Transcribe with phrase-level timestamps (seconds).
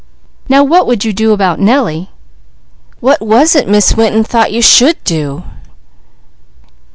[0.49, 2.09] Now what would you do about Nellie?"
[3.01, 5.43] "What was it Miss Winton thought you should do?"